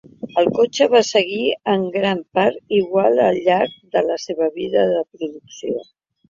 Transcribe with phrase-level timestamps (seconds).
[0.41, 1.43] El cotxe va seguir
[1.73, 5.87] en gran part igual al llarg de la seva vida de producció.